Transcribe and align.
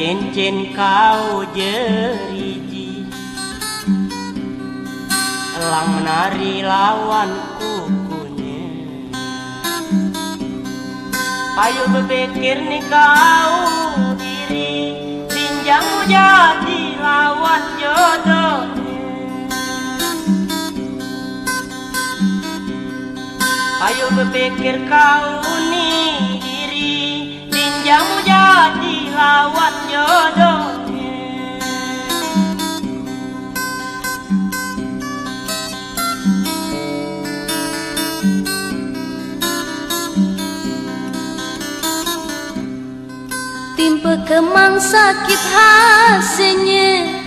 Becincin 0.00 0.72
kau 0.72 1.44
jeriji. 1.52 3.04
Elang 5.60 5.88
menari 5.92 6.64
lawan 6.64 7.28
kukunya. 7.60 8.64
Ayo 11.52 11.84
berpikir 11.92 12.64
nih 12.64 12.80
kau 12.88 13.52
diri. 14.16 14.96
Pinjammu 15.28 16.08
jadi 16.08 16.80
lawan 16.96 17.62
jodohnya 17.76 19.04
Ayo 23.84 24.06
berpikir 24.16 24.80
kau 24.88 25.44
nih 25.68 25.89
lawan 29.20 29.76
kemang 44.30 44.78
sakit 44.78 45.42
hasilnya. 45.54 47.18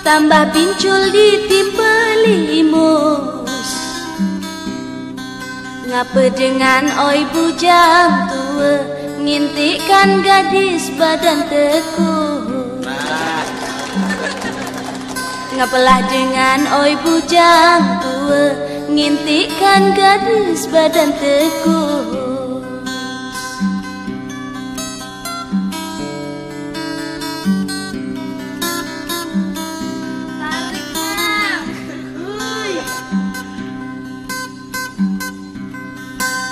Tambah 0.00 0.52
pincul 0.52 1.12
di 1.12 1.48
timpe 1.48 1.96
limus. 2.24 3.68
Ngapa 5.88 6.32
dengan 6.32 6.88
oi 7.08 7.28
bujang 7.28 8.28
tua 8.32 8.93
Ngintikan 9.24 10.20
gadis 10.20 10.92
badan 11.00 11.48
teguh. 11.48 12.44
Ngapalah 15.56 16.04
dengan 16.12 16.68
oi 16.84 16.92
bujang 17.00 18.04
tua 18.04 18.52
Ngintikan 18.92 19.96
gadis 19.96 20.68
badan 20.68 21.08
teguh. 21.16 22.04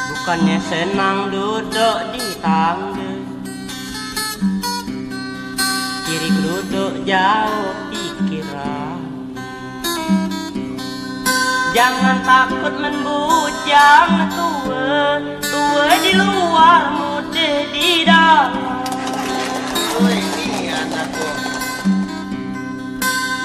Bukannya 0.09 0.57
senang 0.73 1.29
duduk 1.29 1.99
di 2.17 2.32
tangga 2.43 3.13
Kiri 6.03 6.31
duduk 6.43 7.07
jauh 7.07 7.73
pikiran. 7.89 9.01
Jangan 11.73 12.21
takut 12.27 12.75
membujang 12.77 14.29
tua 14.35 15.23
Tua 15.41 15.89
di 16.05 16.13
luar 16.19 16.83
muda 16.93 17.51
di 17.73 18.05
dalam. 18.05 18.85
Woi, 19.97 20.19
ini 20.21 20.69
anakku. 20.69 21.29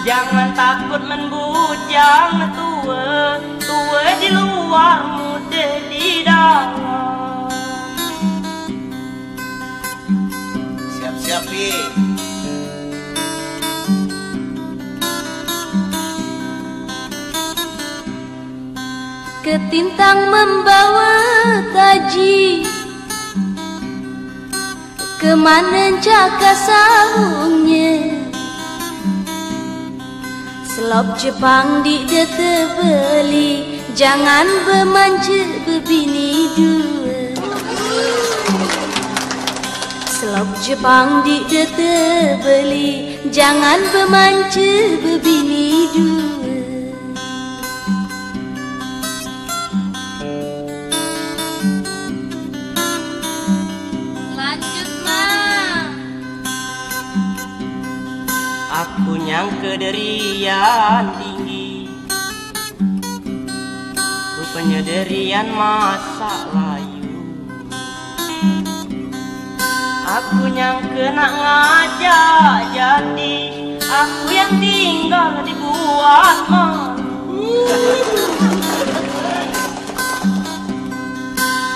Jangan 0.03 0.49
takut 0.57 1.05
membujang 1.07 2.51
tua 2.51 3.39
Tua 3.63 4.05
di 4.19 4.29
luar 4.33 4.99
muda 5.15 5.65
di 5.87 6.25
dalam 6.25 6.86
Ketintang 19.47 20.27
membawa 20.27 21.13
taji. 21.73 22.67
Kemana 25.17 25.97
jaka 25.97 26.53
sahungnya 26.53 28.21
Selop 30.69 31.17
Jepang 31.17 31.81
di 31.81 32.05
dete 32.05 32.69
beli 32.77 33.81
Jangan 33.97 34.45
bermanja 34.69 35.65
berbini 35.65 36.53
dua 36.53 37.16
Selop 40.37 40.53
Jepang 40.61 41.25
di 41.25 41.41
dete 41.49 42.37
beli 42.45 43.17
Jangan 43.33 43.81
bermanja 43.89 45.01
berbini 45.01 45.89
dua. 45.97 46.53
Lanjut 54.37 54.89
mah 55.01 55.89
Aku 58.77 59.17
nyangka 59.17 59.73
derian 59.81 61.17
tinggi. 61.17 61.89
Rupanya 64.37 64.85
derian 64.85 65.49
masa 65.49 66.45
layu 66.53 66.86
Aku 70.17 70.49
nyangka 70.49 71.13
nak 71.13 71.29
ngajak 71.29 72.73
jadi 72.73 73.37
Aku 73.77 74.33
yang 74.33 74.49
tinggal 74.57 75.45
dibuat 75.45 76.37
malu 76.49 77.61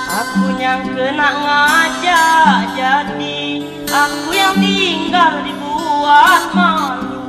Aku 0.10 0.58
nyangka 0.58 1.06
nak 1.14 1.34
ngajak 1.38 2.74
jadi 2.74 3.62
Aku 3.94 4.34
yang 4.34 4.58
tinggal 4.58 5.46
dibuat 5.46 6.44
malu 6.58 7.22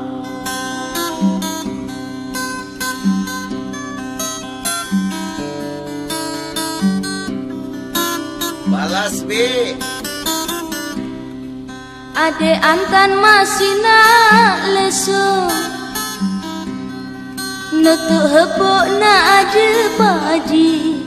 Balas, 8.73 9.21
Pi. 9.29 9.91
Ade 12.12 12.61
antan 12.61 13.17
masih 13.25 13.73
nak 13.81 14.69
lesu 14.69 15.49
Nutuk 17.73 18.27
hepuk 18.28 18.84
nak 19.00 19.23
ada 19.41 19.69
baji. 19.97 21.00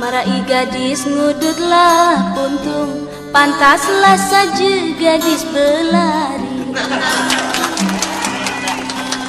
Marai 0.00 0.40
gadis 0.48 1.04
ngudutlah 1.04 2.32
puntung. 2.32 3.04
Pantaslah 3.36 4.16
saja 4.16 4.72
gadis 4.96 5.44
berlari. 5.52 6.72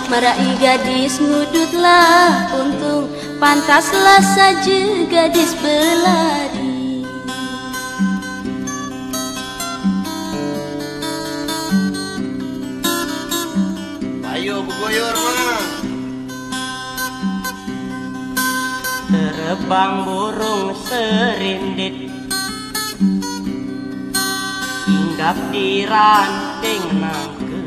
Marai 0.08 0.52
gadis 0.64 1.20
ngudutlah 1.20 2.56
puntung. 2.56 3.12
Pantaslah 3.36 4.24
saja 4.24 4.80
gadis 5.12 5.52
berlari 5.60 6.55
Bergoyor, 14.96 15.20
mah. 15.20 15.64
Terbang 19.12 19.94
burung 20.08 20.72
serindit 20.88 22.08
Hinggap 24.88 25.36
di 25.52 25.84
ranting 25.84 26.86
nangke 26.96 27.60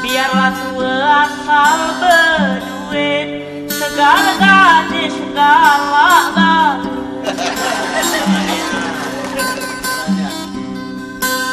Biarlah 0.00 0.52
tua 0.56 0.96
asal 1.28 1.80
berduit 2.00 3.28
Segala 3.68 4.32
gadis 4.40 5.12
segala 5.20 6.08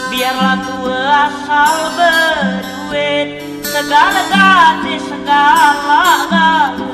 Biarlah 0.08 0.58
tua 0.64 1.04
asal 1.28 1.76
berduit 2.94 3.42
Segala 3.66 4.22
gadis 4.30 5.02
segala 5.10 6.06
galuh 6.30 6.92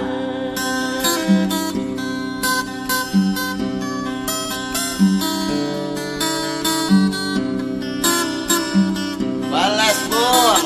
Balas, 9.49 9.99
Bun. 10.13 10.61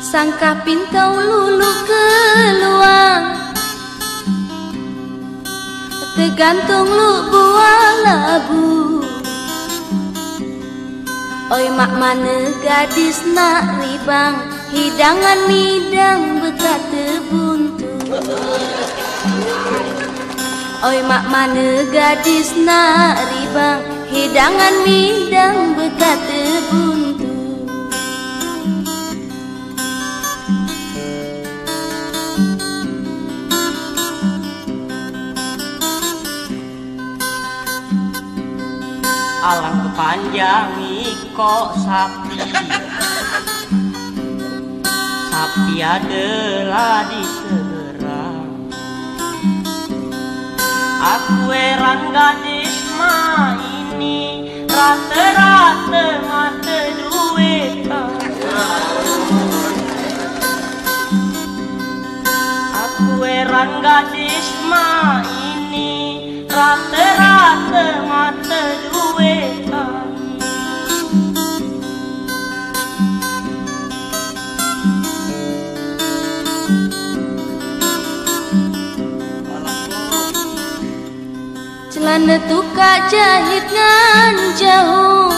Sangka 0.00 0.64
pintau 0.64 1.12
lulu 1.12 1.72
keluang. 1.84 3.24
Tergantung 6.16 6.88
lu 6.88 7.28
buah 7.28 7.90
labu 8.00 8.93
Oi 11.52 11.68
mak 11.76 11.92
mana 12.00 12.56
gadis 12.64 13.20
nak 13.36 13.76
ribang? 13.76 14.32
Hidangan 14.72 15.44
midang 15.44 16.40
bekat 16.40 16.80
terbuntu. 16.88 17.84
Oi 20.88 20.98
mak 21.04 21.28
mana 21.28 21.84
gadis 21.92 22.48
nak 22.64 23.20
ribang? 23.28 23.84
Hidangan 24.08 24.74
midang 24.88 25.76
bekat 25.76 26.16
terbuntu 26.24 27.23
alang 39.44 39.84
kepanjang 39.84 40.72
iko 40.80 41.76
sapi. 41.84 42.40
Sapi 45.28 45.76
adalah 45.84 47.04
di 47.12 47.20
seberang 47.20 48.48
aku 51.04 51.52
erang 51.52 52.08
gadis 52.16 52.76
ma 52.96 53.52
ini 53.60 54.48
rata-rata 54.64 56.06
mata 56.24 56.80
duit 56.96 57.84
aku 62.72 63.20
erang 63.20 63.84
gadis 63.84 64.48
ma 64.72 65.20
Celana 82.14 82.38
tukak 82.46 83.10
jahit 83.10 83.66
ngan 83.74 84.54
jauh? 84.54 85.34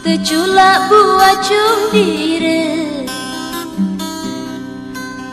Terculak 0.00 0.88
buat 0.88 1.36
cum 1.44 1.92
diri 1.92 3.04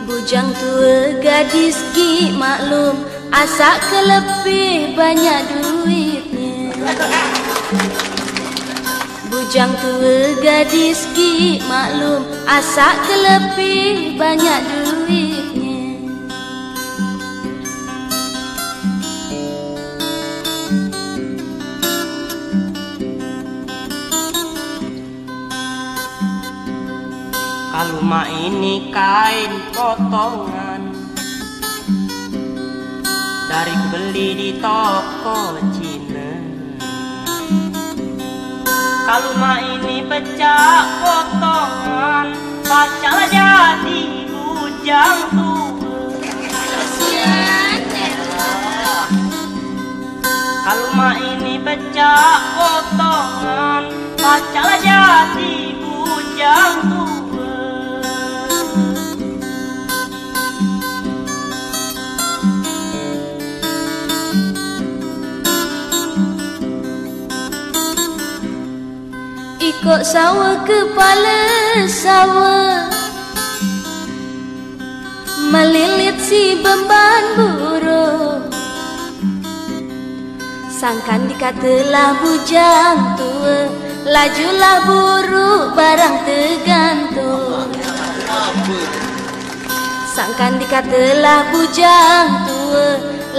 Bujang 0.04 0.52
tua 0.52 1.16
gadis 1.16 1.80
ki 1.96 2.36
maklum 2.36 3.00
Asak 3.32 3.80
kelebih 3.88 4.92
banyak 4.92 5.48
duitnya. 5.48 6.76
Bujang 9.32 9.72
tua 9.80 10.36
gadis 10.44 11.08
ki 11.16 11.56
maklum 11.64 12.20
Asak 12.44 13.00
kelebih 13.08 14.20
banyak 14.20 14.60
duitnya 14.60 14.99
Kalau 27.80 28.04
mak 28.04 28.28
ini 28.28 28.92
kain 28.92 29.72
potongan. 29.72 30.92
Dari 33.48 33.76
beli 33.88 34.28
di 34.36 34.50
toko 34.60 35.56
Cina. 35.72 36.44
Kalau 39.08 39.32
mak 39.40 39.64
ini 39.64 40.04
pecah 40.04 40.84
potongan 41.00 42.36
Pacar 42.68 43.24
jadi 43.32 44.28
bujang 44.28 45.18
tua 45.32 46.04
Kalau 50.68 50.88
mak 51.00 51.16
ini 51.16 51.56
pecah 51.64 52.44
potongan 52.60 53.82
Pacar 54.20 54.68
jadi 54.84 55.80
bujang 55.80 56.74
tua 56.92 57.29
Ikut 69.90 70.06
sawah 70.06 70.62
kepala 70.62 71.42
sawah 71.90 72.86
Melilit 75.50 76.14
si 76.22 76.62
beban 76.62 77.24
burung 77.34 78.46
Sangkan 80.70 81.26
dikatalah 81.26 82.22
bujang 82.22 83.18
tua 83.18 83.66
Lajulah 84.06 84.78
buruk 84.86 85.74
barang 85.74 86.16
tergantung. 86.22 87.74
Sangkan 90.14 90.54
dikatalah 90.62 91.50
bujang 91.50 92.26
tua 92.46 92.88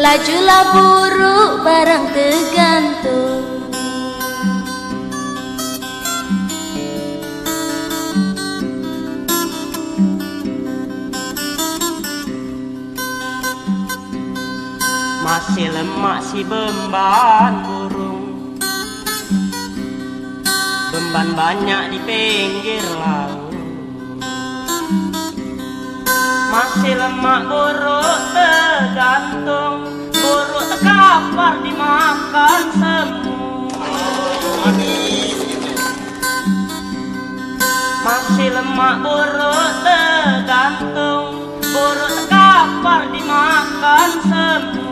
Lajulah 0.04 0.64
buruk 0.76 1.64
barang 1.64 2.06
tergantung 2.12 3.21
Masih 15.62 15.78
lemak 15.78 16.20
si 16.26 16.42
beban 16.42 17.54
burung. 17.62 18.58
Beban 20.90 21.38
banyak 21.38 21.94
di 21.94 22.00
pinggir 22.02 22.82
laut. 22.98 23.54
Masih 26.50 26.98
lemak 26.98 27.46
buruk 27.46 28.22
tergantung. 28.34 30.10
Buruk 30.10 30.66
terkapar 30.66 31.54
dimakan 31.62 32.62
semua. 32.82 33.86
Masih 38.02 38.50
lemak 38.50 38.96
buruk 39.06 39.70
tergantung. 39.86 41.54
Buruk 41.70 42.12
terkapar 42.18 43.14
dimakan 43.14 44.10
semua 44.26 44.91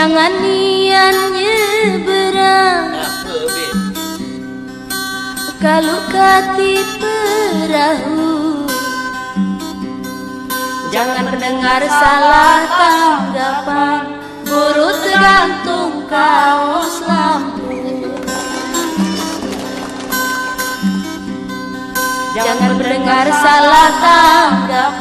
Jangan 0.00 0.32
nian 0.40 1.12
nyeberang 1.28 2.88
Be? 3.52 3.66
Kalau 5.60 6.00
kati 6.08 6.80
perahu. 6.96 8.64
Jangan 10.88 11.24
mendengar 11.28 11.84
salah 11.84 12.64
tanggapan. 12.80 14.24
Buru 14.48 14.88
tergantung 15.04 16.08
kaos 16.08 17.04
lampu. 17.04 17.76
Jangan 22.40 22.72
mendengar 22.72 23.28
salah 23.28 23.88
tanggapan 24.00 24.99